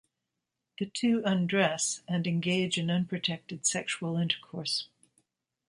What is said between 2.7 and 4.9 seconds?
in unprotected sexual intercourse.